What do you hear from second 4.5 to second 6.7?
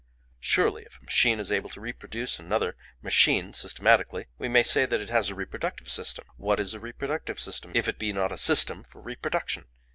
say that it has a reproductive system. What